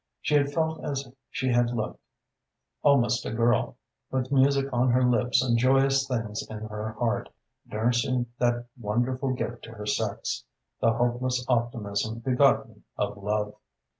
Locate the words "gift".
9.35-9.63